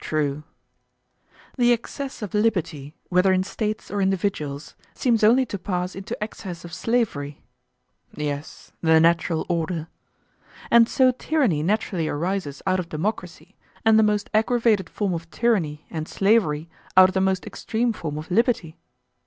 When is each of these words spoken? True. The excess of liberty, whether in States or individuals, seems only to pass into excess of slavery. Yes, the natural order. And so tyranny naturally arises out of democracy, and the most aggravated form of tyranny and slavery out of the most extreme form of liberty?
True. 0.00 0.42
The 1.58 1.70
excess 1.70 2.22
of 2.22 2.32
liberty, 2.32 2.94
whether 3.10 3.30
in 3.30 3.44
States 3.44 3.90
or 3.90 4.00
individuals, 4.00 4.74
seems 4.94 5.22
only 5.22 5.44
to 5.44 5.58
pass 5.58 5.94
into 5.94 6.16
excess 6.24 6.64
of 6.64 6.72
slavery. 6.72 7.42
Yes, 8.14 8.72
the 8.80 8.98
natural 9.00 9.44
order. 9.50 9.88
And 10.70 10.88
so 10.88 11.10
tyranny 11.12 11.62
naturally 11.62 12.08
arises 12.08 12.62
out 12.66 12.80
of 12.80 12.88
democracy, 12.88 13.54
and 13.84 13.98
the 13.98 14.02
most 14.02 14.30
aggravated 14.32 14.88
form 14.88 15.12
of 15.12 15.30
tyranny 15.30 15.84
and 15.90 16.08
slavery 16.08 16.70
out 16.96 17.10
of 17.10 17.14
the 17.14 17.20
most 17.20 17.44
extreme 17.46 17.92
form 17.92 18.16
of 18.16 18.30
liberty? 18.30 18.78